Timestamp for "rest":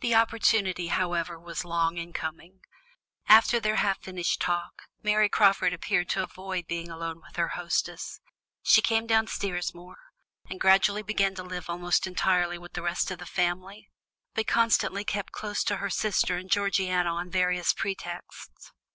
12.82-13.10